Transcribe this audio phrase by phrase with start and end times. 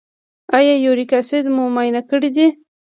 [0.57, 2.47] ایا یوریک اسید مو معاینه کړی دی؟